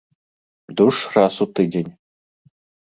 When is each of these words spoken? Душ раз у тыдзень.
Душ 0.79 0.97
раз 1.19 1.35
у 1.47 1.49
тыдзень. 1.59 1.91